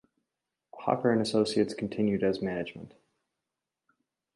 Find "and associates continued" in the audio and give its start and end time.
1.11-2.23